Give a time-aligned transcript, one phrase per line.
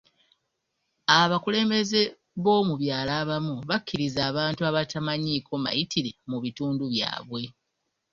[1.19, 2.01] Abakulembeze
[2.43, 7.41] b'omu byalo abamu bakkiriza abantu abatamanyiiko mayitire mu bitundu byabwe.